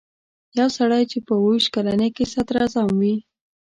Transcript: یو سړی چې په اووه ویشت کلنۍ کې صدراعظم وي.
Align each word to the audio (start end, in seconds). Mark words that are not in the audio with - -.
یو 0.59 0.69
سړی 0.77 1.03
چې 1.11 1.17
په 1.25 1.33
اووه 1.37 1.49
ویشت 1.55 1.69
کلنۍ 1.75 2.09
کې 2.15 2.25
صدراعظم 2.33 2.87
وي. 2.99 3.15